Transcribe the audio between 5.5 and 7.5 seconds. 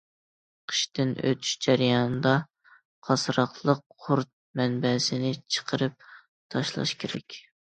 چىقىرىپ تاشلاش كېرەك.